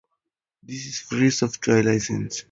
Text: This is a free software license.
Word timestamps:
This 0.63 0.87
is 0.87 0.99
a 0.99 1.03
free 1.03 1.29
software 1.29 1.83
license. 1.83 2.39